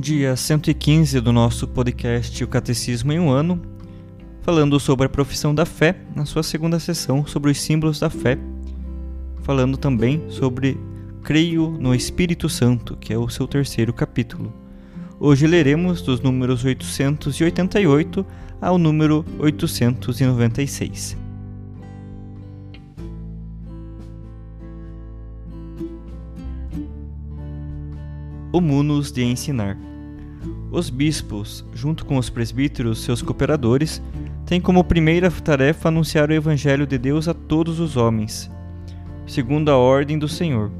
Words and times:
Dia 0.00 0.34
115 0.34 1.20
do 1.20 1.30
nosso 1.30 1.68
podcast 1.68 2.42
O 2.42 2.48
Catecismo 2.48 3.12
em 3.12 3.20
um 3.20 3.28
Ano, 3.30 3.60
falando 4.40 4.80
sobre 4.80 5.04
a 5.04 5.10
profissão 5.10 5.54
da 5.54 5.66
fé, 5.66 5.94
na 6.16 6.24
sua 6.24 6.42
segunda 6.42 6.80
sessão, 6.80 7.26
sobre 7.26 7.50
os 7.50 7.60
símbolos 7.60 8.00
da 8.00 8.08
fé, 8.08 8.38
falando 9.42 9.76
também 9.76 10.24
sobre 10.30 10.80
Creio 11.22 11.76
no 11.78 11.94
Espírito 11.94 12.48
Santo, 12.48 12.96
que 12.96 13.12
é 13.12 13.18
o 13.18 13.28
seu 13.28 13.46
terceiro 13.46 13.92
capítulo. 13.92 14.50
Hoje 15.18 15.46
leremos 15.46 16.00
dos 16.00 16.22
números 16.22 16.64
888 16.64 18.24
ao 18.58 18.78
número 18.78 19.22
896. 19.38 21.14
O 28.50 28.60
Munus 28.62 29.12
de 29.12 29.22
ensinar. 29.22 29.89
Os 30.72 30.88
bispos, 30.88 31.64
junto 31.74 32.04
com 32.04 32.16
os 32.16 32.30
presbíteros, 32.30 33.02
seus 33.02 33.20
cooperadores, 33.20 34.00
têm 34.46 34.60
como 34.60 34.84
primeira 34.84 35.28
tarefa 35.28 35.88
anunciar 35.88 36.30
o 36.30 36.32
Evangelho 36.32 36.86
de 36.86 36.96
Deus 36.96 37.26
a 37.26 37.34
todos 37.34 37.80
os 37.80 37.96
homens, 37.96 38.48
segundo 39.26 39.68
a 39.70 39.76
ordem 39.76 40.16
do 40.16 40.28
Senhor. 40.28 40.70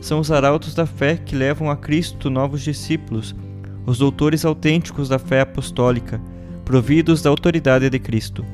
São 0.00 0.18
os 0.18 0.32
arautos 0.32 0.74
da 0.74 0.84
fé 0.84 1.16
que 1.16 1.36
levam 1.36 1.70
a 1.70 1.76
Cristo 1.76 2.28
novos 2.28 2.60
discípulos, 2.60 3.36
os 3.86 3.98
doutores 3.98 4.44
autênticos 4.44 5.08
da 5.08 5.18
fé 5.18 5.42
apostólica, 5.42 6.20
providos 6.64 7.22
da 7.22 7.30
autoridade 7.30 7.88
de 7.88 8.00
Cristo. 8.00 8.44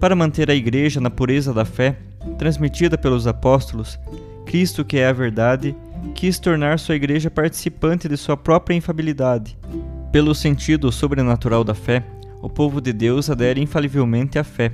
Para 0.00 0.16
manter 0.16 0.50
a 0.50 0.54
Igreja 0.54 1.02
na 1.02 1.10
pureza 1.10 1.52
da 1.52 1.66
fé, 1.66 1.98
transmitida 2.38 2.96
pelos 2.96 3.26
apóstolos, 3.26 3.98
Cristo, 4.46 4.86
que 4.86 4.96
é 4.96 5.06
a 5.06 5.12
verdade, 5.12 5.76
quis 6.14 6.38
tornar 6.38 6.78
sua 6.78 6.96
Igreja 6.96 7.30
participante 7.30 8.08
de 8.08 8.16
sua 8.16 8.38
própria 8.38 8.74
infabilidade 8.74 9.54
pelo 10.14 10.32
sentido 10.32 10.92
sobrenatural 10.92 11.64
da 11.64 11.74
fé, 11.74 12.04
o 12.40 12.48
povo 12.48 12.80
de 12.80 12.92
Deus 12.92 13.28
adere 13.28 13.60
infalivelmente 13.60 14.38
à 14.38 14.44
fé, 14.44 14.70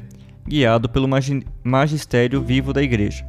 guiado 0.47 0.87
pelo 0.87 1.09
magistério 1.65 2.43
vivo 2.43 2.75
da 2.75 2.83
Igreja. 2.83 3.25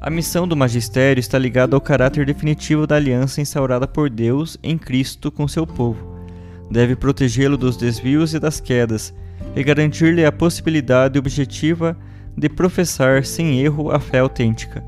A 0.00 0.08
missão 0.08 0.48
do 0.48 0.56
magistério 0.56 1.20
está 1.20 1.38
ligada 1.38 1.76
ao 1.76 1.80
caráter 1.82 2.24
definitivo 2.24 2.86
da 2.86 2.96
aliança 2.96 3.42
instaurada 3.42 3.86
por 3.86 4.08
Deus 4.08 4.56
em 4.62 4.78
Cristo 4.78 5.30
com 5.30 5.46
seu 5.46 5.66
povo. 5.66 6.24
Deve 6.70 6.96
protegê-lo 6.96 7.58
dos 7.58 7.76
desvios 7.76 8.32
e 8.32 8.38
das 8.38 8.58
quedas 8.58 9.12
e 9.54 9.62
garantir-lhe 9.62 10.24
a 10.24 10.32
possibilidade 10.32 11.18
objetiva 11.18 11.94
de 12.34 12.48
professar 12.48 13.26
sem 13.26 13.60
erro 13.60 13.90
a 13.90 14.00
fé 14.00 14.20
autêntica. 14.20 14.82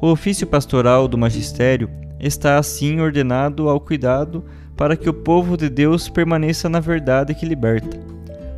O 0.00 0.12
ofício 0.12 0.46
pastoral 0.46 1.08
do 1.08 1.18
magistério 1.18 1.90
está 2.20 2.56
assim 2.56 3.00
ordenado 3.00 3.68
ao 3.68 3.80
cuidado 3.80 4.44
para 4.82 4.96
que 4.96 5.08
o 5.08 5.14
povo 5.14 5.56
de 5.56 5.68
Deus 5.70 6.08
permaneça 6.08 6.68
na 6.68 6.80
verdade 6.80 7.36
que 7.36 7.46
liberta. 7.46 7.96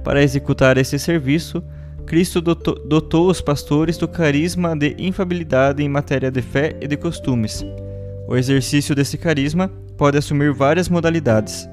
Para 0.03 0.23
executar 0.23 0.79
esse 0.79 0.99
serviço, 0.99 1.63
Cristo 2.07 2.41
dotou 2.41 3.29
os 3.29 3.43
pastores 3.43 3.99
do 3.99 4.09
carisma 4.09 4.75
de 4.75 4.97
infabilidade 4.99 5.83
em 5.83 5.89
matéria 5.89 6.31
de 6.31 6.41
fé 6.41 6.79
e 6.81 6.89
de 6.89 6.97
costumes. 6.97 7.63
O 8.27 8.35
exercício 8.35 8.95
desse 8.95 9.19
carisma 9.19 9.71
pode 9.99 10.17
assumir 10.17 10.51
várias 10.51 10.89
modalidades. 10.89 11.69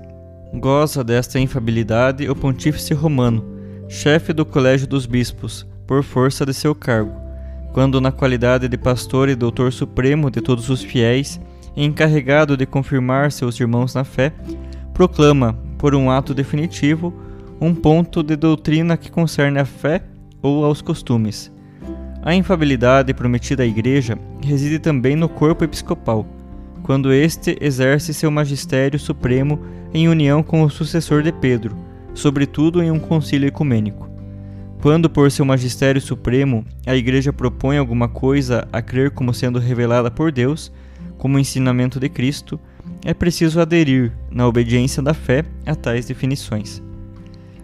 Goza 0.53 1.01
desta 1.01 1.39
infabilidade 1.39 2.29
o 2.29 2.35
pontífice 2.35 2.93
romano, 2.93 3.45
chefe 3.87 4.33
do 4.33 4.45
colégio 4.45 4.85
dos 4.85 5.05
bispos, 5.05 5.65
por 5.87 6.03
força 6.03 6.45
de 6.45 6.53
seu 6.53 6.75
cargo, 6.75 7.15
quando, 7.71 8.01
na 8.01 8.11
qualidade 8.11 8.67
de 8.67 8.77
pastor 8.77 9.29
e 9.29 9.33
doutor 9.35 9.71
supremo 9.71 10.29
de 10.29 10.41
todos 10.41 10.69
os 10.69 10.83
fiéis, 10.83 11.39
encarregado 11.75 12.57
de 12.57 12.65
confirmar 12.65 13.31
seus 13.31 13.59
irmãos 13.59 13.93
na 13.93 14.03
fé, 14.03 14.33
proclama, 14.93 15.57
por 15.77 15.95
um 15.95 16.09
ato 16.11 16.33
definitivo, 16.33 17.13
um 17.59 17.73
ponto 17.73 18.23
de 18.23 18.35
doutrina 18.35 18.97
que 18.97 19.11
concerne 19.11 19.59
à 19.59 19.65
fé 19.65 20.03
ou 20.41 20.65
aos 20.65 20.81
costumes. 20.81 21.51
A 22.23 22.35
infabilidade 22.35 23.13
prometida 23.13 23.63
à 23.63 23.65
Igreja 23.65 24.17
reside 24.43 24.79
também 24.79 25.15
no 25.15 25.27
corpo 25.27 25.63
episcopal, 25.63 26.25
quando 26.83 27.13
este 27.13 27.57
exerce 27.61 28.13
seu 28.13 28.29
magistério 28.29 28.99
supremo 28.99 29.59
em 29.93 30.07
união 30.07 30.43
com 30.43 30.63
o 30.63 30.69
sucessor 30.69 31.23
de 31.23 31.31
Pedro, 31.31 31.75
sobretudo 32.13 32.81
em 32.81 32.91
um 32.91 32.99
concílio 32.99 33.47
ecumênico. 33.47 34.09
Quando, 34.81 35.09
por 35.09 35.31
seu 35.31 35.45
magistério 35.45 36.01
supremo, 36.01 36.65
a 36.87 36.95
Igreja 36.95 37.31
propõe 37.31 37.77
alguma 37.77 38.07
coisa 38.07 38.67
a 38.73 38.81
crer 38.81 39.11
como 39.11 39.33
sendo 39.33 39.59
revelada 39.59 40.09
por 40.09 40.31
Deus, 40.31 40.71
como 41.21 41.37
ensinamento 41.37 41.99
de 41.99 42.09
Cristo, 42.09 42.59
é 43.05 43.13
preciso 43.13 43.61
aderir, 43.61 44.11
na 44.31 44.47
obediência 44.47 45.03
da 45.03 45.13
fé, 45.13 45.45
a 45.67 45.75
tais 45.75 46.07
definições. 46.07 46.81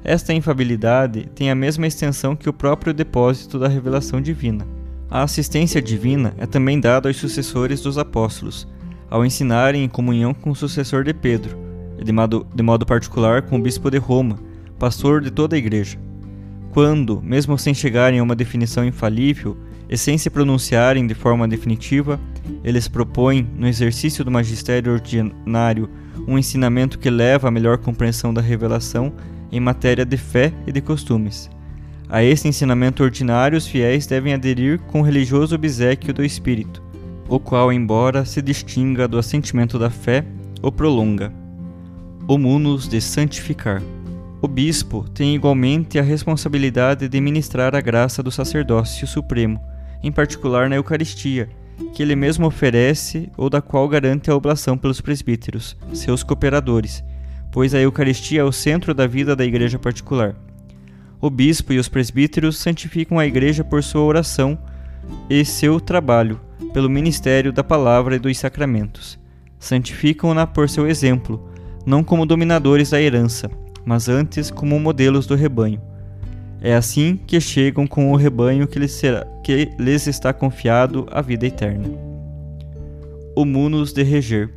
Esta 0.03 0.31
infabilidade 0.31 1.27
tem 1.33 1.49
a 1.49 1.55
mesma 1.55 1.87
extensão 1.87 2.35
que 2.35 2.47
o 2.47 2.53
próprio 2.53 2.93
depósito 2.93 3.57
da 3.57 3.67
revelação 3.67 4.21
divina. 4.21 4.63
A 5.09 5.23
assistência 5.23 5.81
divina 5.81 6.35
é 6.37 6.45
também 6.45 6.79
dada 6.79 7.09
aos 7.09 7.17
sucessores 7.17 7.81
dos 7.81 7.97
apóstolos, 7.97 8.67
ao 9.09 9.25
ensinarem 9.25 9.83
em 9.83 9.89
comunhão 9.89 10.35
com 10.35 10.51
o 10.51 10.55
sucessor 10.55 11.03
de 11.03 11.15
Pedro, 11.15 11.57
e 11.97 12.03
de 12.03 12.11
modo, 12.11 12.45
de 12.53 12.61
modo 12.61 12.85
particular 12.85 13.41
com 13.41 13.55
o 13.55 13.61
bispo 13.61 13.89
de 13.89 13.97
Roma, 13.97 14.37
pastor 14.77 15.19
de 15.19 15.31
toda 15.31 15.55
a 15.55 15.59
igreja. 15.59 15.97
Quando, 16.69 17.19
mesmo 17.23 17.57
sem 17.57 17.73
chegarem 17.73 18.19
a 18.19 18.23
uma 18.23 18.35
definição 18.35 18.85
infalível, 18.85 19.57
e 19.89 19.97
sem 19.97 20.17
se 20.17 20.29
pronunciarem 20.29 21.07
de 21.07 21.13
forma 21.13 21.47
definitiva, 21.47 22.19
eles 22.63 22.87
propõem, 22.87 23.47
no 23.57 23.67
exercício 23.67 24.23
do 24.23 24.31
magistério 24.31 24.93
ordinário, 24.93 25.89
um 26.27 26.37
ensinamento 26.37 26.99
que 26.99 27.09
leva 27.09 27.47
à 27.47 27.51
melhor 27.51 27.77
compreensão 27.77 28.33
da 28.33 28.41
revelação 28.41 29.13
em 29.51 29.59
matéria 29.59 30.05
de 30.05 30.17
fé 30.17 30.51
e 30.65 30.71
de 30.71 30.81
costumes. 30.81 31.49
A 32.09 32.23
esse 32.23 32.47
ensinamento 32.47 33.03
ordinário, 33.03 33.57
os 33.57 33.67
fiéis 33.67 34.07
devem 34.07 34.33
aderir 34.33 34.79
com 34.79 35.01
o 35.01 35.03
religioso 35.03 35.55
obsequio 35.55 36.13
do 36.13 36.23
Espírito, 36.23 36.81
o 37.29 37.39
qual, 37.39 37.71
embora 37.71 38.25
se 38.25 38.41
distinga 38.41 39.07
do 39.07 39.17
assentimento 39.17 39.77
da 39.77 39.89
fé, 39.89 40.25
o 40.61 40.71
prolonga. 40.71 41.31
O 42.27 42.37
munus 42.37 42.87
de 42.87 42.99
santificar. 42.99 43.81
O 44.41 44.47
bispo 44.47 45.05
tem 45.09 45.35
igualmente 45.35 45.97
a 45.97 46.03
responsabilidade 46.03 47.09
de 47.09 47.19
ministrar 47.19 47.75
a 47.75 47.81
graça 47.81 48.21
do 48.21 48.31
sacerdócio 48.31 49.07
supremo, 49.07 49.59
em 50.03 50.11
particular 50.11 50.69
na 50.69 50.75
Eucaristia, 50.75 51.49
que 51.93 52.01
ele 52.01 52.15
mesmo 52.15 52.47
oferece 52.47 53.29
ou 53.37 53.49
da 53.49 53.61
qual 53.61 53.87
garante 53.87 54.29
a 54.29 54.35
oblação 54.35 54.77
pelos 54.77 55.01
presbíteros, 55.01 55.77
seus 55.93 56.23
cooperadores, 56.23 57.03
pois 57.51 57.73
a 57.73 57.79
Eucaristia 57.79 58.41
é 58.41 58.43
o 58.43 58.51
centro 58.51 58.93
da 58.93 59.07
vida 59.07 59.35
da 59.35 59.45
igreja 59.45 59.77
particular. 59.77 60.35
O 61.19 61.29
bispo 61.29 61.73
e 61.73 61.79
os 61.79 61.87
presbíteros 61.87 62.57
santificam 62.57 63.17
a 63.17 63.25
igreja 63.25 63.63
por 63.63 63.83
sua 63.83 64.01
oração 64.01 64.57
e 65.29 65.43
seu 65.43 65.79
trabalho, 65.79 66.39
pelo 66.73 66.89
ministério 66.89 67.51
da 67.51 67.63
palavra 67.63 68.15
e 68.15 68.19
dos 68.19 68.37
sacramentos. 68.37 69.19
Santificam-na 69.59 70.45
por 70.45 70.69
seu 70.69 70.87
exemplo, 70.87 71.49
não 71.85 72.03
como 72.03 72.25
dominadores 72.25 72.91
da 72.91 73.01
herança, 73.01 73.49
mas 73.83 74.07
antes 74.07 74.51
como 74.51 74.79
modelos 74.79 75.25
do 75.25 75.35
rebanho 75.35 75.81
é 76.61 76.73
assim 76.73 77.19
que 77.27 77.39
chegam 77.39 77.85
com 77.85 78.11
o 78.11 78.15
rebanho 78.15 78.67
que 78.67 78.79
lhes, 78.79 78.91
será, 78.91 79.25
que 79.43 79.69
lhes 79.77 80.07
está 80.07 80.33
confiado 80.33 81.07
a 81.11 81.21
vida 81.21 81.45
eterna. 81.45 81.87
O 83.35 83.45
munus 83.45 83.93
de 83.93 84.01
reger. 84.01 84.49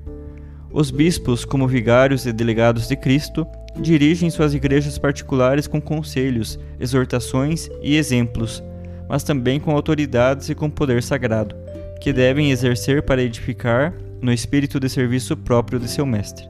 Os 0.72 0.90
bispos, 0.90 1.44
como 1.44 1.68
vigários 1.68 2.24
e 2.24 2.32
delegados 2.32 2.88
de 2.88 2.96
Cristo, 2.96 3.46
dirigem 3.78 4.30
suas 4.30 4.54
igrejas 4.54 4.98
particulares 4.98 5.66
com 5.66 5.80
conselhos, 5.80 6.58
exortações 6.78 7.68
e 7.82 7.96
exemplos, 7.96 8.62
mas 9.08 9.22
também 9.22 9.60
com 9.60 9.72
autoridades 9.72 10.48
e 10.48 10.54
com 10.54 10.70
poder 10.70 11.02
sagrado, 11.02 11.54
que 12.00 12.12
devem 12.12 12.50
exercer 12.50 13.02
para 13.02 13.22
edificar 13.22 13.92
no 14.22 14.32
espírito 14.32 14.80
de 14.80 14.88
serviço 14.88 15.36
próprio 15.36 15.78
de 15.78 15.88
seu 15.88 16.06
mestre. 16.06 16.48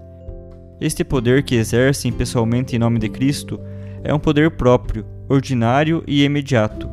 Este 0.81 1.02
poder 1.02 1.43
que 1.43 1.56
exercem 1.56 2.12
pessoalmente 2.12 2.76
em 2.76 2.79
nome 2.79 2.99
de 2.99 3.08
Cristo 3.08 3.61
é 4.02 4.14
um 4.14 4.19
poder 4.19 4.50
próprio, 4.52 5.05
ordinário 5.31 6.03
e 6.09 6.25
imediato, 6.25 6.91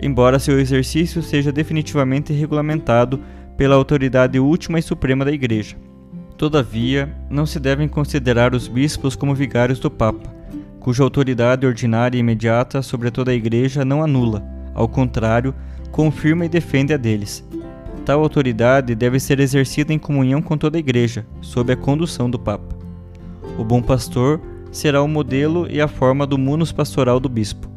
embora 0.00 0.38
seu 0.38 0.60
exercício 0.60 1.20
seja 1.22 1.50
definitivamente 1.50 2.32
regulamentado 2.32 3.20
pela 3.56 3.74
autoridade 3.74 4.38
última 4.38 4.78
e 4.78 4.82
suprema 4.82 5.24
da 5.24 5.32
Igreja. 5.32 5.76
Todavia, 6.36 7.12
não 7.28 7.44
se 7.44 7.58
devem 7.58 7.88
considerar 7.88 8.54
os 8.54 8.68
bispos 8.68 9.16
como 9.16 9.34
vigários 9.34 9.80
do 9.80 9.90
Papa, 9.90 10.32
cuja 10.78 11.02
autoridade 11.02 11.66
ordinária 11.66 12.16
e 12.16 12.20
imediata 12.20 12.80
sobre 12.80 13.10
toda 13.10 13.32
a 13.32 13.34
Igreja 13.34 13.84
não 13.84 14.02
anula, 14.02 14.42
ao 14.72 14.88
contrário, 14.88 15.52
confirma 15.90 16.46
e 16.46 16.48
defende 16.48 16.94
a 16.94 16.96
deles. 16.96 17.44
Tal 18.06 18.20
autoridade 18.20 18.94
deve 18.94 19.18
ser 19.20 19.40
exercida 19.40 19.92
em 19.92 19.98
comunhão 19.98 20.40
com 20.40 20.56
toda 20.56 20.78
a 20.78 20.80
Igreja, 20.80 21.26
sob 21.42 21.72
a 21.72 21.76
condução 21.76 22.30
do 22.30 22.38
Papa. 22.38 22.74
O 23.58 23.64
bom 23.64 23.82
pastor 23.82 24.40
será 24.70 25.02
o 25.02 25.08
modelo 25.08 25.66
e 25.68 25.80
a 25.80 25.88
forma 25.88 26.26
do 26.26 26.38
munus 26.38 26.72
pastoral 26.72 27.20
do 27.20 27.28
bispo. 27.28 27.69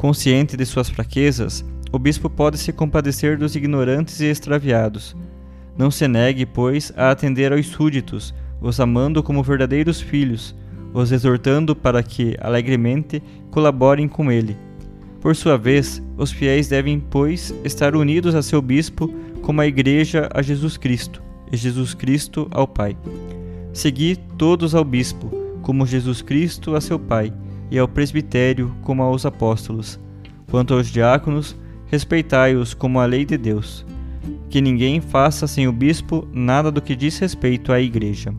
Consciente 0.00 0.56
de 0.56 0.64
suas 0.64 0.88
fraquezas, 0.88 1.64
o 1.92 1.98
bispo 1.98 2.28
pode 2.28 2.58
se 2.58 2.72
compadecer 2.72 3.36
dos 3.38 3.54
ignorantes 3.54 4.18
e 4.20 4.24
extraviados 4.24 5.14
não 5.80 5.90
se 5.90 6.06
negue, 6.06 6.44
pois, 6.44 6.92
a 6.94 7.10
atender 7.10 7.54
aos 7.54 7.66
súditos, 7.66 8.34
os 8.60 8.78
amando 8.78 9.22
como 9.22 9.42
verdadeiros 9.42 9.98
filhos, 9.98 10.54
os 10.92 11.10
exortando 11.10 11.74
para 11.74 12.02
que, 12.02 12.36
alegremente, 12.38 13.22
colaborem 13.50 14.06
com 14.06 14.30
ele. 14.30 14.58
Por 15.22 15.34
sua 15.34 15.56
vez, 15.56 16.02
os 16.18 16.30
fiéis 16.30 16.68
devem, 16.68 17.00
pois, 17.00 17.54
estar 17.64 17.96
unidos 17.96 18.34
a 18.34 18.42
seu 18.42 18.60
bispo 18.60 19.08
como 19.40 19.62
a 19.62 19.66
Igreja 19.66 20.28
a 20.34 20.42
Jesus 20.42 20.76
Cristo, 20.76 21.22
e 21.50 21.56
Jesus 21.56 21.94
Cristo 21.94 22.46
ao 22.50 22.68
Pai. 22.68 22.94
Segui 23.72 24.16
todos 24.36 24.74
ao 24.74 24.84
bispo, 24.84 25.30
como 25.62 25.86
Jesus 25.86 26.20
Cristo 26.20 26.76
a 26.76 26.80
seu 26.82 26.98
Pai, 26.98 27.32
e 27.70 27.78
ao 27.78 27.88
presbitério 27.88 28.74
como 28.82 29.02
aos 29.02 29.24
apóstolos. 29.24 30.00
Quanto 30.50 30.74
aos 30.74 30.88
diáconos, 30.88 31.56
respeitai-os 31.86 32.74
como 32.74 32.98
a 32.98 33.06
lei 33.06 33.24
de 33.24 33.38
Deus 33.38 33.86
que 34.50 34.60
ninguém 34.60 35.00
faça 35.00 35.46
sem 35.46 35.68
o 35.68 35.72
bispo 35.72 36.28
nada 36.32 36.72
do 36.72 36.82
que 36.82 36.96
diz 36.96 37.16
respeito 37.18 37.72
à 37.72 37.80
Igreja. 37.80 38.34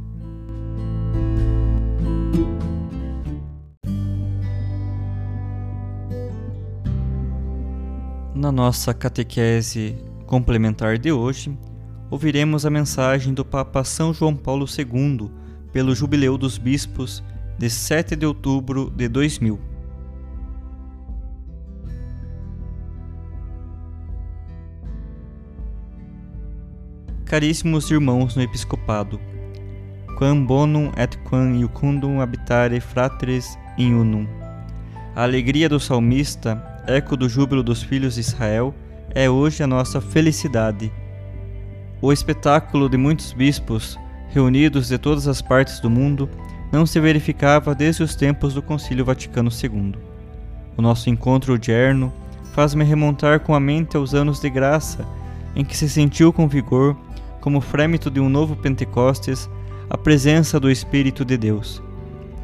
Na 8.36 8.52
nossa 8.52 8.94
catequese 8.94 9.96
complementar 10.26 10.98
de 10.98 11.12
hoje, 11.12 11.58
ouviremos 12.10 12.66
a 12.66 12.70
mensagem 12.70 13.34
do 13.34 13.46
Papa 13.46 13.84
São 13.84 14.14
João 14.14 14.36
Paulo 14.36 14.66
II 14.66 15.32
pelo 15.72 15.96
Jubileu 15.96 16.38
dos 16.38 16.58
Bispos 16.58 17.24
de 17.62 17.70
7 17.70 18.16
de 18.16 18.26
outubro 18.26 18.90
de 18.90 19.08
2000. 19.08 19.60
Caríssimos 27.24 27.92
irmãos 27.92 28.36
no 28.36 28.42
episcopado, 28.42 29.22
quam 30.18 30.44
bonum 30.44 30.92
et 30.98 31.16
quam 31.30 31.56
iucundum 31.56 32.20
habitare 32.20 32.80
fratres 32.80 33.56
in 33.78 33.94
unum. 33.94 34.26
A 35.16 35.22
alegria 35.22 35.70
do 35.70 35.80
salmista, 35.80 36.60
eco 36.88 37.16
do 37.16 37.30
júbilo 37.30 37.62
dos 37.62 37.84
filhos 37.84 38.16
de 38.16 38.22
Israel, 38.22 38.74
é 39.14 39.30
hoje 39.30 39.62
a 39.62 39.68
nossa 39.68 40.02
felicidade. 40.02 40.92
O 42.02 42.12
espetáculo 42.12 42.90
de 42.90 42.98
muitos 42.98 43.34
bispos, 43.34 44.00
reunidos 44.30 44.88
de 44.88 44.98
todas 44.98 45.28
as 45.28 45.44
partes 45.44 45.80
do 45.80 45.92
mundo, 45.92 46.28
não 46.72 46.86
se 46.86 47.00
verificava 47.00 47.76
desde 47.76 48.04
os 48.04 48.16
tempos 48.16 48.54
do 48.54 48.62
Concílio 48.62 49.06
Vaticano 49.06 49.50
II. 49.52 49.96
O 50.78 50.82
nosso 50.82 51.10
encontro 51.10 51.54
odierno 51.54 52.14
faz-me 52.54 52.84
remontar 52.84 53.40
com 53.42 53.54
a 53.54 53.60
mente 53.60 53.98
aos 53.98 54.14
anos 54.14 54.40
de 54.40 54.50
graça 54.50 55.06
em 55.56 55.66
que 55.66 55.76
se 55.76 55.90
sentiu 55.90 56.32
com 56.32 56.48
vigor 56.48 56.96
como 57.40 57.60
frêmito 57.60 58.10
de 58.10 58.20
um 58.20 58.30
novo 58.30 58.56
Pentecostes, 58.56 59.50
a 59.90 59.98
presença 59.98 60.60
do 60.60 60.70
Espírito 60.70 61.26
de 61.26 61.38
Deus. 61.38 61.82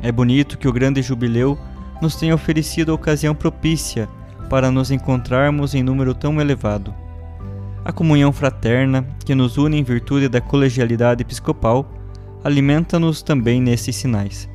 É 0.01 0.11
bonito 0.11 0.57
que 0.57 0.67
o 0.67 0.73
grande 0.73 1.01
jubileu 1.01 1.57
nos 2.01 2.15
tenha 2.15 2.35
oferecido 2.35 2.91
a 2.91 2.95
ocasião 2.95 3.33
propícia 3.33 4.09
para 4.49 4.71
nos 4.71 4.91
encontrarmos 4.91 5.73
em 5.75 5.83
número 5.83 6.13
tão 6.13 6.41
elevado. 6.41 6.93
A 7.85 7.91
comunhão 7.91 8.33
fraterna, 8.33 9.05
que 9.23 9.35
nos 9.35 9.57
une 9.57 9.77
em 9.77 9.83
virtude 9.83 10.27
da 10.27 10.41
colegialidade 10.41 11.21
episcopal, 11.21 11.89
alimenta-nos 12.43 13.21
também 13.21 13.61
nesses 13.61 13.95
sinais. 13.95 14.49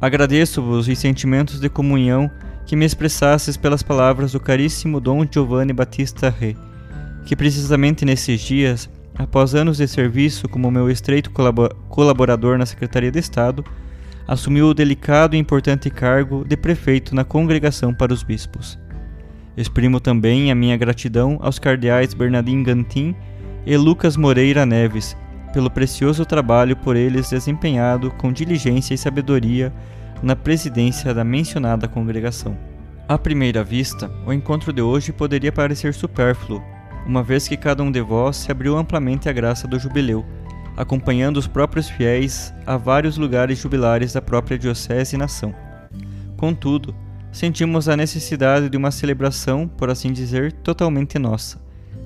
Agradeço-vos 0.00 0.88
os 0.88 0.98
sentimentos 0.98 1.60
de 1.60 1.68
comunhão 1.68 2.30
que 2.66 2.76
me 2.76 2.84
expressasses 2.84 3.56
pelas 3.56 3.82
palavras 3.82 4.32
do 4.32 4.40
caríssimo 4.40 5.00
Dom 5.00 5.24
Giovanni 5.30 5.72
Battista 5.72 6.28
Re, 6.28 6.56
que 7.24 7.34
precisamente 7.34 8.04
nesses 8.04 8.40
dias 8.40 8.88
Após 9.18 9.52
anos 9.52 9.78
de 9.78 9.88
serviço 9.88 10.48
como 10.48 10.70
meu 10.70 10.88
estreito 10.88 11.32
colaborador 11.88 12.56
na 12.56 12.64
Secretaria 12.64 13.10
de 13.10 13.18
Estado, 13.18 13.64
assumiu 14.28 14.68
o 14.68 14.74
delicado 14.74 15.34
e 15.34 15.38
importante 15.38 15.90
cargo 15.90 16.44
de 16.44 16.56
prefeito 16.56 17.16
na 17.16 17.24
Congregação 17.24 17.92
para 17.92 18.12
os 18.12 18.22
Bispos. 18.22 18.78
Exprimo 19.56 19.98
também 19.98 20.52
a 20.52 20.54
minha 20.54 20.76
gratidão 20.76 21.36
aos 21.42 21.58
cardeais 21.58 22.14
Bernardino 22.14 22.62
Gantin 22.62 23.12
e 23.66 23.76
Lucas 23.76 24.16
Moreira 24.16 24.64
Neves 24.64 25.16
pelo 25.58 25.68
precioso 25.68 26.24
trabalho 26.24 26.76
por 26.76 26.94
eles 26.94 27.30
desempenhado 27.30 28.12
com 28.12 28.32
diligência 28.32 28.94
e 28.94 28.96
sabedoria 28.96 29.72
na 30.22 30.36
presidência 30.36 31.12
da 31.12 31.24
mencionada 31.24 31.88
congregação. 31.88 32.56
À 33.08 33.18
primeira 33.18 33.64
vista, 33.64 34.08
o 34.24 34.32
encontro 34.32 34.72
de 34.72 34.80
hoje 34.80 35.12
poderia 35.12 35.50
parecer 35.50 35.94
supérfluo, 35.94 36.62
uma 37.04 37.24
vez 37.24 37.48
que 37.48 37.56
cada 37.56 37.82
um 37.82 37.90
de 37.90 38.00
vós 38.00 38.36
se 38.36 38.52
abriu 38.52 38.76
amplamente 38.76 39.28
à 39.28 39.32
graça 39.32 39.66
do 39.66 39.80
jubileu, 39.80 40.24
acompanhando 40.76 41.38
os 41.38 41.48
próprios 41.48 41.88
fiéis 41.88 42.54
a 42.64 42.76
vários 42.76 43.16
lugares 43.16 43.58
jubilares 43.58 44.12
da 44.12 44.22
própria 44.22 44.56
diocese 44.56 45.16
e 45.16 45.18
nação. 45.18 45.52
Contudo, 46.36 46.94
sentimos 47.32 47.88
a 47.88 47.96
necessidade 47.96 48.68
de 48.68 48.76
uma 48.76 48.92
celebração, 48.92 49.66
por 49.66 49.90
assim 49.90 50.12
dizer, 50.12 50.52
totalmente 50.52 51.18
nossa, 51.18 51.60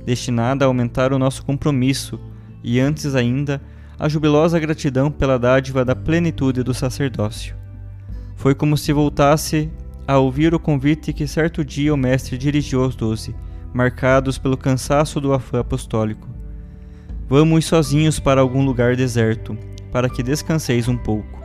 destinada 0.07 0.65
a 0.65 0.69
aumentar 0.69 1.13
o 1.13 1.19
nosso 1.19 1.45
compromisso 1.45 2.19
e, 2.63 2.79
antes 2.81 3.15
ainda, 3.15 3.61
a 3.99 4.09
jubilosa 4.09 4.59
gratidão 4.59 5.11
pela 5.11 5.39
dádiva 5.39 5.85
da 5.85 5.95
plenitude 5.95 6.63
do 6.63 6.75
sacerdócio. 6.75 7.55
Foi 8.35 8.55
como 8.55 8.77
se 8.77 8.93
voltasse 8.93 9.71
a 10.07 10.19
ouvir 10.19 10.55
o 10.55 10.59
convite 10.59 11.13
que 11.13 11.27
certo 11.27 11.65
dia 11.65 11.95
o 11.95 11.97
Mestre 11.97 12.37
dirigiu 12.37 12.83
aos 12.83 12.97
doze 12.97 13.35
marcados 13.73 14.37
pelo 14.39 14.57
cansaço 14.57 15.21
do 15.21 15.33
afã 15.33 15.61
apostólico. 15.61 16.29
Vamos 17.29 17.65
sozinhos 17.65 18.21
para 18.21 18.41
algum 18.41 18.65
lugar 18.65 18.95
deserto, 18.95 19.57
para 19.91 20.09
que 20.09 20.23
descanseis 20.23 20.89
um 20.89 20.97
pouco. 20.97 21.41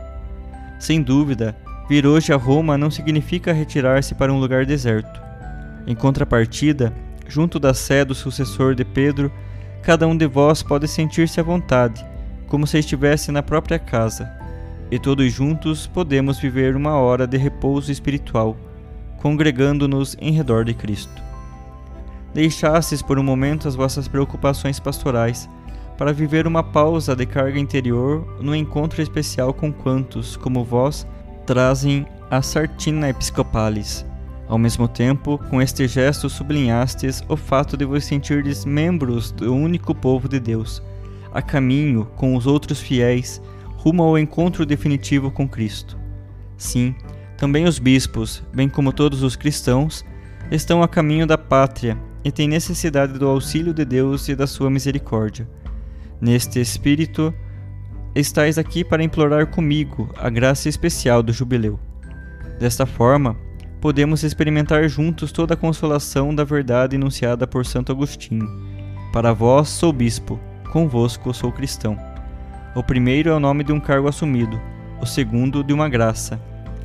Sem 0.78 1.02
dúvida, 1.02 1.56
vir 1.88 2.06
hoje 2.06 2.32
a 2.32 2.36
Roma 2.36 2.76
não 2.76 2.90
significa 2.90 3.52
retirar-se 3.52 4.14
para 4.14 4.32
um 4.32 4.38
lugar 4.38 4.66
deserto. 4.66 5.20
Em 5.86 5.94
contrapartida, 5.94 6.92
junto 7.26 7.58
da 7.58 7.72
sé 7.72 8.04
do 8.04 8.14
sucessor 8.14 8.74
de 8.74 8.84
Pedro, 8.84 9.32
cada 9.82 10.06
um 10.06 10.16
de 10.16 10.26
vós 10.26 10.62
pode 10.62 10.86
sentir-se 10.88 11.40
à 11.40 11.42
vontade, 11.42 12.04
como 12.46 12.66
se 12.66 12.78
estivesse 12.78 13.30
na 13.30 13.42
própria 13.42 13.78
casa, 13.78 14.30
e 14.90 14.98
todos 14.98 15.32
juntos 15.32 15.86
podemos 15.86 16.38
viver 16.38 16.76
uma 16.76 16.96
hora 16.96 17.26
de 17.26 17.36
repouso 17.36 17.92
espiritual, 17.92 18.56
congregando-nos 19.18 20.16
em 20.20 20.32
redor 20.32 20.64
de 20.64 20.74
Cristo 20.74 21.28
deixastes 22.38 23.02
por 23.02 23.18
um 23.18 23.22
momento 23.22 23.66
as 23.66 23.74
vossas 23.74 24.06
preocupações 24.06 24.78
pastorais, 24.78 25.48
para 25.96 26.12
viver 26.12 26.46
uma 26.46 26.62
pausa 26.62 27.16
de 27.16 27.26
carga 27.26 27.58
interior 27.58 28.24
no 28.40 28.54
encontro 28.54 29.02
especial 29.02 29.52
com 29.52 29.72
quantos, 29.72 30.36
como 30.36 30.64
vós, 30.64 31.06
trazem 31.44 32.06
a 32.30 32.40
sartina 32.40 33.08
episcopalis. 33.08 34.06
Ao 34.48 34.56
mesmo 34.56 34.88
tempo, 34.88 35.38
com 35.50 35.60
este 35.60 35.86
gesto 35.86 36.30
sublinhastes 36.30 37.22
o 37.28 37.36
fato 37.36 37.76
de 37.76 37.84
vos 37.84 38.04
sentirdes 38.04 38.64
membros 38.64 39.30
do 39.30 39.54
único 39.54 39.94
povo 39.94 40.26
de 40.26 40.40
Deus, 40.40 40.82
a 41.32 41.42
caminho 41.42 42.06
com 42.16 42.34
os 42.34 42.46
outros 42.46 42.80
fiéis, 42.80 43.42
rumo 43.76 44.02
ao 44.02 44.18
encontro 44.18 44.64
definitivo 44.64 45.30
com 45.30 45.46
Cristo. 45.46 45.98
Sim, 46.56 46.94
também 47.36 47.66
os 47.66 47.78
bispos, 47.78 48.42
bem 48.52 48.70
como 48.70 48.92
todos 48.92 49.22
os 49.22 49.36
cristãos, 49.36 50.04
estão 50.50 50.82
a 50.82 50.88
caminho 50.88 51.26
da 51.26 51.36
pátria 51.36 51.98
e 52.24 52.32
tem 52.32 52.48
necessidade 52.48 53.18
do 53.18 53.28
auxílio 53.28 53.74
de 53.74 53.84
Deus 53.84 54.28
e 54.28 54.34
da 54.34 54.46
sua 54.46 54.70
misericórdia. 54.70 55.48
Neste 56.20 56.58
espírito, 56.58 57.32
estais 58.14 58.58
aqui 58.58 58.82
para 58.82 59.04
implorar 59.04 59.46
comigo 59.48 60.10
a 60.16 60.30
graça 60.30 60.68
especial 60.68 61.22
do 61.22 61.32
jubileu. 61.32 61.78
Desta 62.58 62.86
forma, 62.86 63.36
podemos 63.80 64.22
experimentar 64.24 64.88
juntos 64.88 65.30
toda 65.32 65.54
a 65.54 65.56
consolação 65.56 66.34
da 66.34 66.44
verdade 66.44 66.96
enunciada 66.96 67.46
por 67.46 67.64
Santo 67.64 67.92
Agostinho. 67.92 68.48
Para 69.12 69.32
vós 69.32 69.68
sou 69.68 69.92
bispo, 69.92 70.38
convosco 70.72 71.32
sou 71.32 71.52
cristão. 71.52 71.96
O 72.74 72.82
primeiro 72.82 73.30
é 73.30 73.34
o 73.34 73.40
nome 73.40 73.64
de 73.64 73.72
um 73.72 73.80
cargo 73.80 74.08
assumido, 74.08 74.60
o 75.00 75.06
segundo 75.06 75.62
de 75.64 75.72
uma 75.72 75.88
graça. 75.88 76.40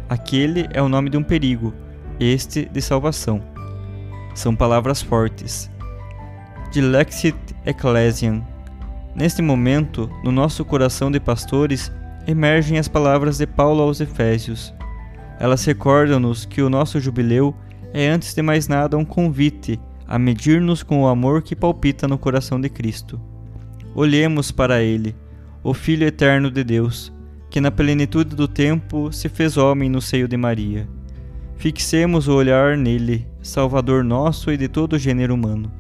Aquele 0.08 0.68
é 0.72 0.82
o 0.82 0.90
nome 0.90 1.10
de 1.10 1.18
um 1.18 1.24
perigo, 1.24 1.74
este 2.20 2.66
de 2.66 2.82
salvação. 2.82 3.42
São 4.36 4.56
palavras 4.56 5.02
fortes. 5.02 5.70
Dilexit 6.72 7.38
Ecclesiam. 7.66 8.46
Neste 9.16 9.42
momento, 9.42 10.10
no 10.24 10.32
nosso 10.32 10.66
coração 10.66 11.12
de 11.12 11.20
pastores, 11.20 11.92
emergem 12.26 12.80
as 12.80 12.88
palavras 12.88 13.38
de 13.38 13.46
Paulo 13.46 13.84
aos 13.84 14.02
Efésios. 14.02 14.74
Elas 15.40 15.66
recordam-nos 15.66 16.46
que 16.46 16.62
o 16.62 16.70
nosso 16.70 17.00
jubileu 17.00 17.56
é 17.94 18.08
antes 18.10 18.34
de 18.34 18.42
mais 18.42 18.68
nada 18.68 18.98
um 18.98 19.06
convite 19.06 19.80
a 20.08 20.18
medir-nos 20.20 20.84
com 20.84 21.04
o 21.04 21.08
amor 21.08 21.42
que 21.42 21.56
palpita 21.56 22.08
no 22.08 22.18
coração 22.18 22.60
de 22.60 22.70
Cristo. 22.70 23.20
Olhemos 23.96 24.52
para 24.52 24.82
Ele, 24.82 25.16
o 25.64 25.74
Filho 25.74 26.06
eterno 26.06 26.50
de 26.52 26.64
Deus, 26.64 27.14
que 27.50 27.62
na 27.62 27.72
plenitude 27.72 28.36
do 28.36 28.48
tempo 28.48 29.12
se 29.12 29.30
fez 29.30 29.58
homem 29.58 29.90
no 29.90 30.02
seio 30.02 30.28
de 30.28 30.36
Maria. 30.36 30.88
Fixemos 31.56 32.28
o 32.28 32.36
olhar 32.36 32.76
nele, 32.76 33.28
Salvador 33.42 34.04
nosso 34.04 34.52
e 34.52 34.58
de 34.58 34.68
todo 34.68 34.94
o 34.94 35.00
gênero 35.00 35.34
humano. 35.34 35.72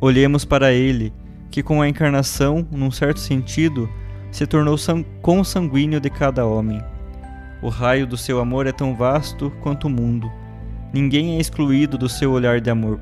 Olhemos 0.00 0.44
para 0.44 0.72
ele, 0.72 1.12
que 1.50 1.62
com 1.62 1.82
a 1.82 1.88
encarnação, 1.88 2.66
num 2.70 2.90
certo 2.90 3.18
sentido, 3.18 3.88
se 4.30 4.46
tornou 4.46 4.76
consanguíneo 5.22 5.98
de 5.98 6.10
cada 6.10 6.46
homem. 6.46 6.80
O 7.60 7.68
raio 7.68 8.06
do 8.06 8.16
seu 8.16 8.38
amor 8.38 8.66
é 8.66 8.72
tão 8.72 8.94
vasto 8.94 9.52
quanto 9.60 9.88
o 9.88 9.90
mundo. 9.90 10.30
Ninguém 10.92 11.36
é 11.36 11.40
excluído 11.40 11.98
do 11.98 12.08
seu 12.08 12.30
olhar 12.30 12.60
de 12.60 12.70
amor. 12.70 13.00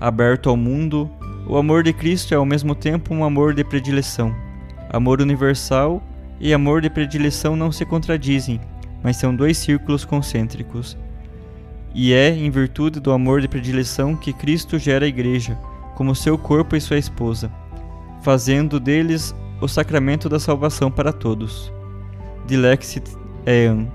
Aberto 0.00 0.48
ao 0.48 0.56
mundo, 0.56 1.10
o 1.46 1.56
amor 1.56 1.82
de 1.82 1.92
Cristo 1.92 2.32
é 2.32 2.36
ao 2.36 2.46
mesmo 2.46 2.74
tempo 2.74 3.14
um 3.14 3.24
amor 3.24 3.54
de 3.54 3.62
predileção. 3.62 4.34
Amor 4.90 5.20
universal 5.20 6.02
e 6.40 6.54
amor 6.54 6.80
de 6.80 6.88
predileção 6.88 7.56
não 7.56 7.70
se 7.70 7.84
contradizem, 7.84 8.60
mas 9.02 9.16
são 9.16 9.34
dois 9.34 9.58
círculos 9.58 10.04
concêntricos. 10.04 10.96
E 11.94 12.12
é 12.12 12.30
em 12.30 12.50
virtude 12.50 13.00
do 13.00 13.12
amor 13.12 13.40
de 13.40 13.48
predileção 13.48 14.16
que 14.16 14.32
Cristo 14.32 14.78
gera 14.78 15.04
a 15.04 15.08
Igreja, 15.08 15.58
como 15.94 16.14
seu 16.14 16.38
corpo 16.38 16.76
e 16.76 16.80
sua 16.80 16.96
esposa, 16.96 17.50
fazendo 18.22 18.80
deles 18.80 19.34
o 19.60 19.68
sacramento 19.68 20.28
da 20.28 20.38
salvação 20.38 20.90
para 20.90 21.12
todos. 21.12 21.72
Dilexit 22.46 23.10
Ean. 23.48 23.86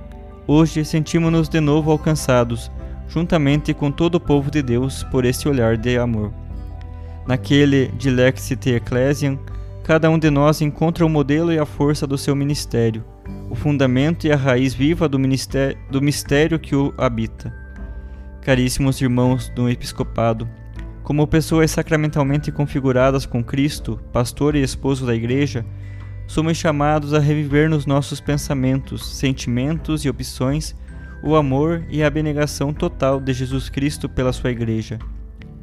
Hoje 0.48 0.84
sentimos-nos 0.84 1.48
de 1.48 1.62
novo 1.62 1.92
alcançados, 1.92 2.72
juntamente 3.08 3.72
com 3.72 3.92
todo 3.92 4.16
o 4.16 4.20
povo 4.20 4.50
de 4.50 4.64
Deus, 4.64 5.04
por 5.04 5.26
esse 5.26 5.48
olhar 5.48 5.78
de 5.78 5.96
amor. 5.96 6.34
Naquele 7.28 7.90
Dilexit 7.90 8.72
Ecclesiam, 8.72 9.38
cada 9.84 10.10
um 10.10 10.18
de 10.18 10.32
nós 10.32 10.60
encontra 10.60 11.06
o 11.06 11.10
modelo 11.10 11.54
e 11.54 11.60
a 11.60 11.68
força 11.68 12.08
do 12.08 12.18
seu 12.18 12.36
ministério, 12.36 13.06
o 13.48 13.54
fundamento 13.54 14.26
e 14.26 14.32
a 14.32 14.36
raiz 14.36 14.74
viva 14.74 15.08
do, 15.08 15.20
do 15.92 16.02
mistério 16.02 16.60
que 16.60 16.76
o 16.76 16.92
habita. 16.98 17.54
Caríssimos 18.42 19.00
irmãos 19.00 19.50
do 19.50 19.70
episcopado, 19.70 20.50
como 21.04 21.28
pessoas 21.28 21.70
sacramentalmente 21.70 22.52
configuradas 22.52 23.26
com 23.26 23.44
Cristo, 23.44 24.00
pastor 24.12 24.56
e 24.56 24.64
esposo 24.64 25.06
da 25.06 25.14
Igreja, 25.14 25.64
somos 26.28 26.58
chamados 26.58 27.14
a 27.14 27.20
reviver 27.20 27.70
nos 27.70 27.86
nossos 27.86 28.20
pensamentos, 28.20 29.18
sentimentos 29.18 30.06
e 30.06 30.10
opções 30.10 30.76
o 31.24 31.36
amor 31.36 31.86
e 31.90 32.04
a 32.04 32.08
abnegação 32.08 32.74
total 32.74 33.20
de 33.20 33.32
Jesus 33.32 33.70
Cristo 33.70 34.10
pela 34.10 34.34
sua 34.34 34.52
Igreja. 34.52 35.00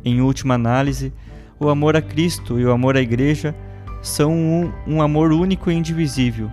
Em 0.02 0.22
última 0.22 0.54
análise, 0.54 1.12
o 1.58 1.68
amor 1.68 1.96
a 1.96 2.00
Cristo 2.00 2.58
e 2.58 2.64
o 2.64 2.72
amor 2.72 2.96
à 2.96 3.00
Igreja 3.02 3.54
são 4.00 4.32
um, 4.32 4.72
um 4.86 5.02
amor 5.02 5.32
único 5.32 5.70
e 5.70 5.74
indivisível. 5.74 6.50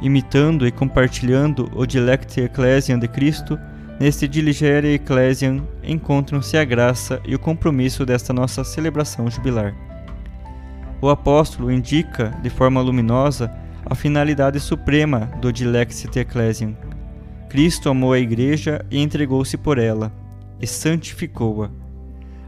Imitando 0.00 0.66
e 0.66 0.70
compartilhando 0.70 1.68
o 1.74 1.84
Dilecte 1.84 2.40
Ecclesiam 2.40 2.98
de 2.98 3.08
Cristo, 3.08 3.58
Neste 4.00 4.26
Diligere 4.26 4.94
Ecclesiam 4.94 5.68
encontram-se 5.84 6.56
a 6.56 6.64
graça 6.64 7.20
e 7.22 7.34
o 7.34 7.38
compromisso 7.38 8.06
desta 8.06 8.32
nossa 8.32 8.64
celebração 8.64 9.30
jubilar. 9.30 9.89
O 11.02 11.08
apóstolo 11.08 11.72
indica, 11.72 12.36
de 12.42 12.50
forma 12.50 12.80
luminosa, 12.80 13.50
a 13.86 13.94
finalidade 13.94 14.60
suprema 14.60 15.30
do 15.40 15.50
Dilexit 15.50 16.18
Ecclesiam. 16.18 16.76
Cristo 17.48 17.88
amou 17.88 18.12
a 18.12 18.18
Igreja 18.18 18.84
e 18.90 18.98
entregou-se 18.98 19.56
por 19.56 19.78
ela, 19.78 20.12
e 20.60 20.66
santificou-a. 20.66 21.70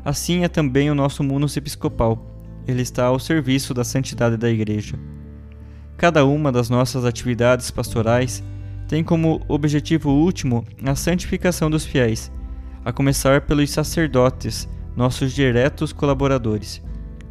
Assim 0.05 0.45
é 0.45 0.49
também 0.49 0.91
o 0.91 0.95
nosso 0.95 1.25
munus 1.25 1.57
episcopal. 1.57 2.27
Ele 2.67 2.83
está 2.83 3.07
ao 3.07 3.19
serviço 3.19 3.73
da 3.73 3.85
santidade 3.85 4.37
da 4.37 4.51
Igreja. 4.51 4.99
Cada 5.97 6.25
uma 6.25 6.53
das 6.53 6.69
nossas 6.69 7.05
atividades 7.05 7.71
pastorais 7.71 8.43
tem 8.87 9.03
como 9.03 9.41
objetivo 9.49 10.11
último 10.11 10.65
a 10.85 10.95
santificação 10.95 11.71
dos 11.71 11.87
fiéis, 11.87 12.31
a 12.85 12.93
começar 12.93 13.41
pelos 13.41 13.71
sacerdotes, 13.71 14.69
nossos 14.95 15.33
diretos 15.33 15.93
colaboradores. 15.93 16.83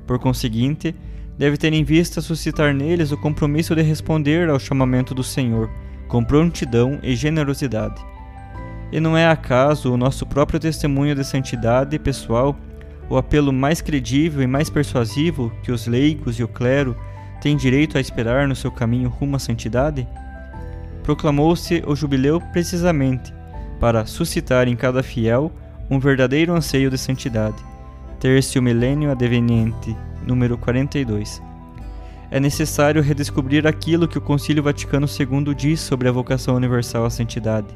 Por 0.08 0.18
conseguinte, 0.18 0.96
deve 1.42 1.58
ter 1.58 1.74
em 1.74 1.84
vista 1.84 2.22
suscitar 2.22 2.72
neles 2.72 3.12
o 3.12 3.18
compromisso 3.18 3.74
de 3.74 3.82
responder 3.82 4.48
ao 4.48 4.60
chamamento 4.60 5.16
do 5.16 5.24
Senhor 5.24 5.72
com 6.08 6.24
prontidão 6.24 7.00
e 7.02 7.16
generosidade. 7.16 8.00
E 8.92 9.00
não 9.00 9.18
é 9.18 9.28
acaso 9.28 9.92
o 9.92 9.98
nosso 9.98 10.24
próprio 10.24 10.60
testemunho 10.60 11.16
de 11.16 11.24
santidade 11.24 11.98
pessoal 11.98 12.56
o 13.10 13.18
apelo 13.18 13.52
mais 13.52 13.82
credível 13.82 14.44
e 14.44 14.46
mais 14.46 14.70
persuasivo 14.70 15.52
que 15.64 15.72
os 15.72 15.88
leigos 15.88 16.38
e 16.38 16.44
o 16.44 16.48
clero 16.48 16.96
têm 17.42 17.58
direito 17.58 17.98
a 17.98 18.02
esperar 18.02 18.48
no 18.48 18.56
seu 18.56 18.72
caminho 18.72 19.10
rumo 19.10 19.36
à 19.36 19.40
santidade? 19.40 20.08
proclamou-se 21.02 21.82
o 21.88 21.96
jubileu 21.96 22.40
precisamente 22.54 23.34
para 23.80 24.06
suscitar 24.06 24.68
em 24.68 24.76
cada 24.76 25.02
fiel 25.02 25.52
um 25.90 25.98
verdadeiro 25.98 26.54
anseio 26.54 26.92
de 26.92 27.00
santidade. 27.00 27.58
Tercio 28.20 28.62
Milênio 28.62 29.10
Adveniente, 29.10 29.98
número 30.26 30.58
42. 30.58 31.42
É 32.30 32.40
necessário 32.40 33.02
redescobrir 33.02 33.68
aquilo 33.68 34.08
que 34.08 34.18
o 34.18 34.22
Concílio 34.22 34.64
Vaticano 34.64 35.08
II 35.08 35.54
diz 35.54 35.80
sobre 35.82 36.08
a 36.08 36.12
vocação 36.12 36.56
universal 36.56 37.06
à 37.06 37.10
santidade. 37.10 37.68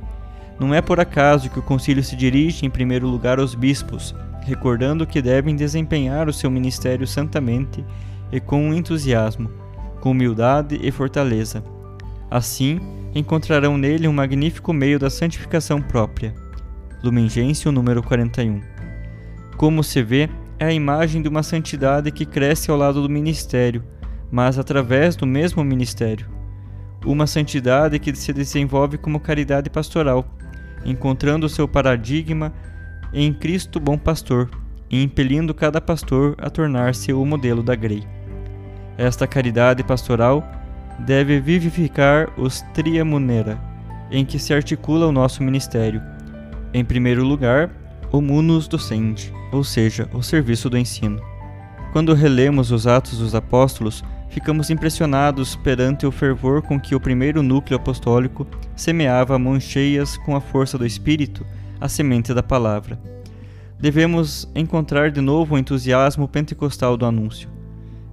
Não 0.59 0.73
é 0.73 0.81
por 0.81 0.99
acaso 0.99 1.49
que 1.49 1.59
o 1.59 1.63
concílio 1.63 2.03
se 2.03 2.15
dirige 2.15 2.65
em 2.65 2.69
primeiro 2.69 3.07
lugar 3.07 3.39
aos 3.39 3.53
bispos, 3.53 4.15
recordando 4.41 5.05
que 5.05 5.21
devem 5.21 5.55
desempenhar 5.55 6.29
o 6.29 6.33
seu 6.33 6.49
ministério 6.49 7.05
santamente 7.05 7.83
e 8.31 8.39
com 8.39 8.73
entusiasmo, 8.73 9.49
com 9.99 10.11
humildade 10.11 10.79
e 10.81 10.91
fortaleza. 10.91 11.63
Assim, 12.31 12.79
encontrarão 13.13 13.77
nele 13.77 14.07
um 14.07 14.13
magnífico 14.13 14.71
meio 14.71 14.97
da 14.97 15.09
santificação 15.09 15.81
própria. 15.81 16.33
Lumen 17.03 17.27
Gentium 17.29 17.71
número 17.71 18.01
41. 18.01 18.61
Como 19.57 19.83
se 19.83 20.01
vê, 20.01 20.29
é 20.59 20.65
a 20.65 20.74
imagem 20.74 21.21
de 21.21 21.27
uma 21.27 21.43
santidade 21.43 22.12
que 22.12 22.25
cresce 22.25 22.71
ao 22.71 22.77
lado 22.77 23.01
do 23.01 23.09
ministério, 23.09 23.83
mas 24.31 24.57
através 24.57 25.15
do 25.15 25.25
mesmo 25.25 25.63
ministério. 25.63 26.27
Uma 27.05 27.27
santidade 27.27 28.00
que 28.00 28.15
se 28.15 28.33
desenvolve 28.33 28.97
como 28.97 29.19
caridade 29.19 29.69
pastoral, 29.69 30.25
encontrando 30.85 31.50
seu 31.50 31.67
paradigma 31.67 32.53
em 33.13 33.33
Cristo 33.33 33.79
bom 33.79 33.97
pastor 33.97 34.50
e 34.89 35.01
impelindo 35.03 35.53
cada 35.53 35.79
pastor 35.81 36.35
a 36.38 36.50
tornar-se 36.50 37.12
o 37.13 37.25
modelo 37.25 37.62
da 37.62 37.75
Grey. 37.75 38.03
Esta 38.97 39.27
caridade 39.27 39.83
pastoral 39.83 40.43
deve 41.00 41.39
vivificar 41.39 42.29
os 42.38 42.62
Triamunera, 42.74 43.59
em 44.09 44.24
que 44.24 44.39
se 44.39 44.53
articula 44.53 45.07
o 45.07 45.12
nosso 45.12 45.43
ministério. 45.43 46.01
Em 46.74 46.83
primeiro 46.83 47.24
lugar, 47.24 47.69
o 48.17 48.22
munus 48.22 48.67
docente, 48.67 49.34
ou 49.51 49.63
seja, 49.63 50.10
o 50.13 50.24
serviço 50.24 50.69
do 50.69 50.77
ensino. 50.77 51.22
Quando 51.91 52.13
relemos 52.13 52.72
os 52.72 52.88
Atos 52.88 53.19
dos 53.19 53.36
Apóstolos, 53.36 54.03
ficamos 54.29 54.69
impressionados 54.69 55.55
perante 55.57 56.05
o 56.05 56.12
fervor 56.12 56.62
com 56.62 56.79
que 56.79 56.95
o 56.95 57.00
primeiro 57.00 57.43
núcleo 57.43 57.77
apostólico 57.77 58.48
semeava 58.75 59.38
mãos 59.38 59.63
cheias 59.63 60.17
com 60.17 60.36
a 60.36 60.41
força 60.41 60.77
do 60.77 60.86
Espírito 60.86 61.45
a 61.79 61.89
semente 61.89 62.34
da 62.34 62.41
palavra. 62.41 63.00
Devemos 63.79 64.50
encontrar 64.55 65.12
de 65.12 65.19
novo 65.19 65.55
o 65.55 65.57
entusiasmo 65.57 66.27
pentecostal 66.27 66.95
do 66.95 67.05
anúncio. 67.05 67.50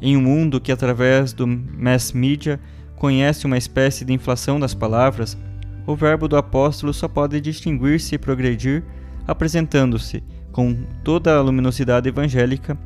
Em 0.01 0.17
um 0.17 0.21
mundo 0.21 0.61
que, 0.61 0.73
através 0.73 1.33
do 1.33 1.47
mass 1.47 2.13
media, 2.13 2.59
conhece 2.97 3.47
uma 3.47 3.57
espécie 3.57 4.05
de 4.05 4.13
inflação 4.13 4.59
das 4.59 4.75
palavras, 4.75 5.39
o 5.87 5.95
verbo 5.95 6.27
do 6.27 6.37
apóstolo 6.37 6.93
só 6.93 7.07
pode 7.07 7.41
distinguir-se 7.41 8.17
e 8.17 8.19
progredir 8.19 8.83
apresentando-se, 9.27 10.23
com 10.51 10.85
toda 11.03 11.37
a 11.37 11.41
luminosidade 11.41 12.09
evangélica, 12.09 12.77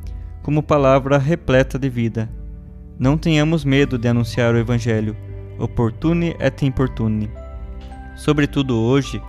como 0.43 0.63
palavra 0.63 1.19
repleta 1.19 1.79
de 1.79 1.89
vida. 1.89 2.29
Não 2.99 3.19
tenhamos 3.19 3.65
medo 3.65 3.99
de 3.99 4.09
anunciar 4.09 4.55
o 4.55 4.59
Evangelho. 4.59 5.17
opportune 5.59 6.37
et 6.39 6.63
importune. 6.65 7.31
Sobretudo 8.15 8.77
hoje, 8.77 9.21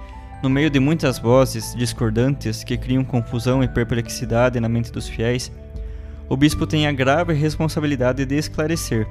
no 0.44 0.50
meio 0.50 0.70
de 0.70 0.80
muitas 0.80 1.18
vozes 1.20 1.74
discordantes 1.76 2.64
que 2.64 2.78
criam 2.78 3.04
confusão 3.04 3.64
e 3.64 3.68
perplexidade 3.68 4.60
na 4.60 4.70
mente 4.70 4.92
dos 4.92 5.08
fiéis, 5.08 5.52
o 6.30 6.36
bispo 6.36 6.68
tem 6.68 6.86
a 6.86 6.92
grave 6.92 7.34
responsabilidade 7.34 8.26
de 8.26 8.36
esclarecer. 8.36 9.08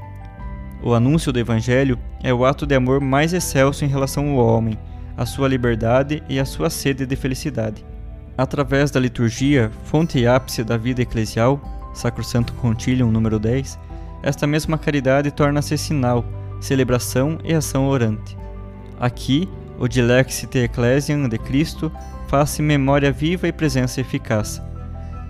O 0.83 0.93
anúncio 0.95 1.33
do 1.33 1.39
Evangelho 1.39 1.99
é 2.23 2.33
o 2.33 2.45
ato 2.45 2.67
de 2.67 2.75
amor 2.75 3.01
mais 3.01 3.33
excelso 3.33 3.85
em 3.85 3.89
relação 3.89 4.29
ao 4.31 4.47
homem, 4.47 4.79
à 5.17 5.25
sua 5.25 5.49
liberdade 5.49 6.23
e 6.29 6.39
à 6.39 6.45
sua 6.45 6.71
sede 6.71 7.07
de 7.07 7.17
felicidade. 7.17 7.85
Através 8.37 8.91
da 8.91 9.01
liturgia, 9.01 9.71
fonte 9.85 10.19
e 10.19 10.27
ápice 10.27 10.63
da 10.63 10.77
vida 10.77 11.03
eclesial, 11.03 11.61
Sacrosanto 11.95 12.53
Concilium 12.55 13.11
número 13.11 13.39
10, 13.39 13.79
esta 14.23 14.47
mesma 14.47 14.77
caridade 14.77 15.31
torna-se 15.31 15.79
sinal, 15.79 16.25
celebração 16.61 17.39
e 17.43 17.55
ação 17.55 17.87
orante. 17.89 18.37
Aqui, 19.01 19.49
o 19.79 19.89
Dilexite 19.89 20.59
Ecclesiam 20.59 21.29
de 21.29 21.39
Cristo 21.39 21.91
faz-se 22.29 22.61
memória 22.61 23.13
viva 23.13 23.47
e 23.47 23.53
presença 23.53 24.01
eficaz. 24.01 24.61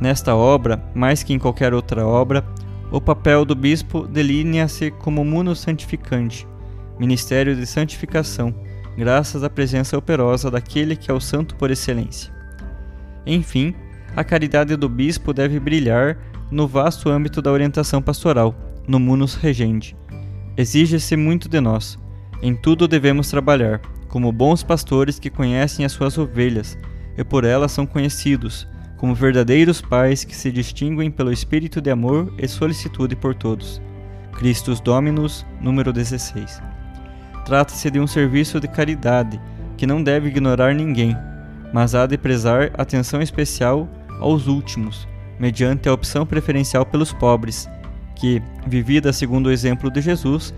Nesta 0.00 0.34
obra, 0.34 0.82
mais 0.94 1.22
que 1.22 1.32
em 1.32 1.38
qualquer 1.38 1.74
outra 1.74 2.06
obra, 2.06 2.44
o 2.90 3.00
papel 3.00 3.44
do 3.44 3.54
bispo 3.54 4.06
delinea-se 4.06 4.90
como 4.90 5.24
muno 5.24 5.54
santificante, 5.54 6.46
ministério 6.98 7.56
de 7.56 7.66
santificação, 7.66 8.54
graças 8.96 9.44
à 9.44 9.50
presença 9.50 9.96
operosa 9.96 10.50
daquele 10.50 10.96
que 10.96 11.10
é 11.10 11.14
o 11.14 11.20
santo 11.20 11.54
por 11.56 11.70
excelência. 11.70 12.32
Enfim, 13.26 13.74
a 14.14 14.24
caridade 14.24 14.74
do 14.76 14.88
bispo 14.88 15.32
deve 15.32 15.60
brilhar 15.60 16.16
no 16.50 16.66
vasto 16.66 17.10
âmbito 17.10 17.42
da 17.42 17.52
orientação 17.52 18.00
pastoral, 18.00 18.54
no 18.86 18.98
munus 18.98 19.34
regendi. 19.34 19.96
Exige-se 20.56 21.16
muito 21.16 21.48
de 21.48 21.60
nós. 21.60 21.98
Em 22.40 22.54
tudo 22.54 22.88
devemos 22.88 23.28
trabalhar, 23.28 23.80
como 24.08 24.32
bons 24.32 24.62
pastores 24.62 25.18
que 25.18 25.28
conhecem 25.28 25.84
as 25.84 25.92
suas 25.92 26.16
ovelhas 26.16 26.78
e 27.18 27.24
por 27.24 27.44
elas 27.44 27.72
são 27.72 27.86
conhecidos, 27.86 28.66
como 28.96 29.14
verdadeiros 29.14 29.80
pais 29.80 30.24
que 30.24 30.34
se 30.34 30.50
distinguem 30.50 31.10
pelo 31.10 31.32
espírito 31.32 31.80
de 31.80 31.90
amor 31.90 32.32
e 32.38 32.48
solicitude 32.48 33.16
por 33.16 33.34
todos. 33.34 33.80
Christus 34.32 34.80
Dominus, 34.80 35.44
número 35.60 35.92
16. 35.92 36.75
Trata-se 37.46 37.88
de 37.92 38.00
um 38.00 38.08
serviço 38.08 38.58
de 38.58 38.66
caridade 38.66 39.40
que 39.76 39.86
não 39.86 40.02
deve 40.02 40.26
ignorar 40.26 40.74
ninguém, 40.74 41.16
mas 41.72 41.94
há 41.94 42.04
de 42.04 42.18
prezar 42.18 42.72
atenção 42.76 43.22
especial 43.22 43.88
aos 44.20 44.48
últimos, 44.48 45.06
mediante 45.38 45.88
a 45.88 45.92
opção 45.92 46.26
preferencial 46.26 46.84
pelos 46.84 47.12
pobres, 47.12 47.68
que, 48.16 48.42
vivida 48.66 49.12
segundo 49.12 49.46
o 49.46 49.52
exemplo 49.52 49.92
de 49.92 50.00
Jesus, 50.00 50.52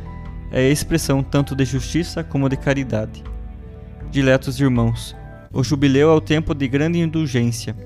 é 0.50 0.60
a 0.60 0.70
expressão 0.70 1.22
tanto 1.22 1.54
de 1.54 1.66
justiça 1.66 2.24
como 2.24 2.48
de 2.48 2.56
caridade. 2.56 3.22
Diletos 4.10 4.58
irmãos, 4.58 5.14
o 5.52 5.62
jubileu 5.62 6.10
é 6.10 6.14
o 6.14 6.22
tempo 6.22 6.54
de 6.54 6.66
grande 6.66 7.00
indulgência. 7.00 7.76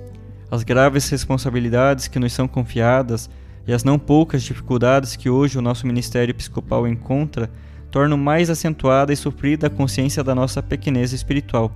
As 0.48 0.62
graves 0.62 1.08
responsabilidades 1.08 2.06
que 2.06 2.20
nos 2.20 2.32
são 2.32 2.46
confiadas 2.46 3.28
e 3.66 3.72
as 3.72 3.82
não 3.82 3.98
poucas 3.98 4.44
dificuldades 4.44 5.16
que 5.16 5.28
hoje 5.28 5.58
o 5.58 5.62
nosso 5.62 5.88
ministério 5.88 6.30
episcopal 6.30 6.86
encontra 6.86 7.50
tornam 7.92 8.16
mais 8.16 8.48
acentuada 8.48 9.12
e 9.12 9.16
sofrida 9.16 9.66
a 9.66 9.70
consciência 9.70 10.24
da 10.24 10.34
nossa 10.34 10.62
pequenez 10.62 11.12
espiritual 11.12 11.70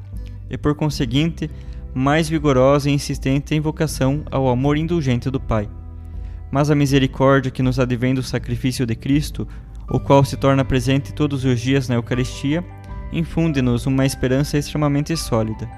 e, 0.50 0.56
por 0.56 0.74
conseguinte, 0.74 1.50
mais 1.94 2.26
vigorosa 2.28 2.88
e 2.88 2.92
insistente 2.92 3.52
a 3.52 3.56
invocação 3.56 4.24
ao 4.30 4.48
amor 4.48 4.78
indulgente 4.78 5.30
do 5.30 5.38
Pai. 5.38 5.68
Mas 6.50 6.70
a 6.70 6.74
misericórdia 6.74 7.50
que 7.50 7.62
nos 7.62 7.78
advém 7.78 8.14
do 8.14 8.22
sacrifício 8.22 8.86
de 8.86 8.94
Cristo, 8.94 9.46
o 9.90 10.00
qual 10.00 10.24
se 10.24 10.38
torna 10.38 10.64
presente 10.64 11.12
todos 11.12 11.44
os 11.44 11.60
dias 11.60 11.86
na 11.86 11.96
Eucaristia, 11.96 12.64
infunde-nos 13.12 13.84
uma 13.84 14.06
esperança 14.06 14.56
extremamente 14.56 15.14
sólida. 15.16 15.68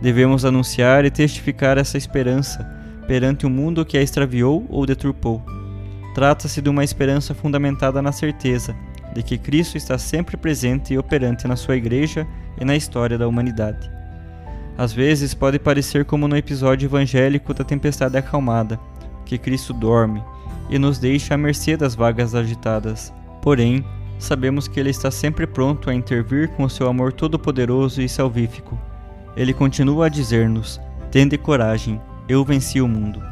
Devemos 0.00 0.44
anunciar 0.44 1.04
e 1.04 1.10
testificar 1.10 1.78
essa 1.78 1.98
esperança 1.98 2.64
perante 3.08 3.44
o 3.44 3.48
um 3.48 3.52
mundo 3.52 3.84
que 3.84 3.98
a 3.98 4.02
extraviou 4.02 4.64
ou 4.68 4.86
deturpou. 4.86 5.44
Trata-se 6.14 6.62
de 6.62 6.68
uma 6.68 6.84
esperança 6.84 7.34
fundamentada 7.34 8.00
na 8.00 8.12
certeza 8.12 8.74
de 9.14 9.22
que 9.22 9.38
Cristo 9.38 9.76
está 9.76 9.96
sempre 9.96 10.36
presente 10.36 10.92
e 10.92 10.98
operante 10.98 11.46
na 11.46 11.56
sua 11.56 11.76
Igreja 11.76 12.26
e 12.60 12.64
na 12.64 12.76
história 12.76 13.16
da 13.16 13.28
humanidade. 13.28 13.90
Às 14.76 14.92
vezes 14.92 15.34
pode 15.34 15.58
parecer 15.58 16.04
como 16.04 16.26
no 16.26 16.36
episódio 16.36 16.86
evangélico 16.86 17.54
da 17.54 17.62
tempestade 17.62 18.16
acalmada, 18.16 18.78
que 19.24 19.38
Cristo 19.38 19.72
dorme 19.72 20.22
e 20.68 20.78
nos 20.78 20.98
deixa 20.98 21.34
à 21.34 21.36
mercê 21.36 21.76
das 21.76 21.94
vagas 21.94 22.34
agitadas. 22.34 23.12
Porém, 23.40 23.84
sabemos 24.18 24.66
que 24.66 24.80
Ele 24.80 24.90
está 24.90 25.10
sempre 25.10 25.46
pronto 25.46 25.88
a 25.88 25.94
intervir 25.94 26.48
com 26.50 26.64
o 26.64 26.70
seu 26.70 26.88
amor 26.88 27.12
todo-poderoso 27.12 28.02
e 28.02 28.08
salvífico. 28.08 28.78
Ele 29.36 29.52
continua 29.52 30.06
a 30.06 30.08
dizer-nos: 30.08 30.80
Tende 31.10 31.38
coragem, 31.38 32.00
eu 32.28 32.44
venci 32.44 32.80
o 32.80 32.88
mundo. 32.88 33.22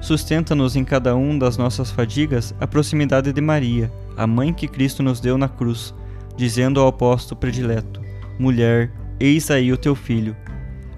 Sustenta-nos 0.00 0.76
em 0.76 0.84
cada 0.84 1.16
um 1.16 1.38
das 1.38 1.56
nossas 1.56 1.90
fadigas 1.90 2.54
a 2.60 2.66
proximidade 2.66 3.32
de 3.32 3.40
Maria, 3.40 3.90
a 4.16 4.26
mãe 4.26 4.52
que 4.52 4.68
Cristo 4.68 5.02
nos 5.02 5.20
deu 5.20 5.36
na 5.36 5.48
cruz, 5.48 5.94
dizendo 6.36 6.80
ao 6.80 6.88
apóstolo 6.88 7.40
predileto: 7.40 8.00
Mulher, 8.38 8.90
eis 9.18 9.50
aí 9.50 9.72
o 9.72 9.76
teu 9.76 9.94
filho. 9.94 10.36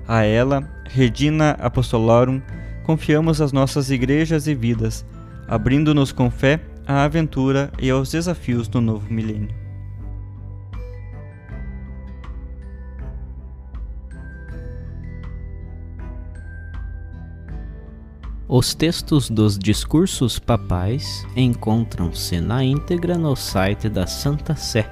A 0.06 0.22
ela, 0.22 0.68
Regina 0.88 1.52
Apostolorum, 1.52 2.40
confiamos 2.84 3.40
as 3.40 3.52
nossas 3.52 3.90
igrejas 3.90 4.46
e 4.46 4.54
vidas, 4.54 5.04
abrindo-nos 5.48 6.12
com 6.12 6.30
fé 6.30 6.60
à 6.86 7.04
aventura 7.04 7.70
e 7.80 7.90
aos 7.90 8.10
desafios 8.10 8.68
do 8.68 8.80
novo 8.80 9.12
milênio. 9.12 9.65
Os 18.58 18.74
textos 18.74 19.28
dos 19.28 19.58
discursos 19.58 20.38
papais 20.38 21.26
encontram-se 21.36 22.40
na 22.40 22.64
íntegra 22.64 23.18
no 23.18 23.36
site 23.36 23.86
da 23.86 24.06
Santa 24.06 24.56
Sé, 24.56 24.90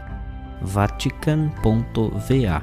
vatican.va. 0.61 2.62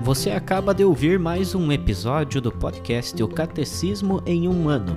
Você 0.00 0.30
acaba 0.30 0.72
de 0.72 0.86
ouvir 0.86 1.18
mais 1.18 1.54
um 1.54 1.70
episódio 1.70 2.40
do 2.40 2.50
podcast 2.50 3.22
O 3.22 3.28
Catecismo 3.28 4.22
em 4.24 4.48
um 4.48 4.70
Ano. 4.70 4.96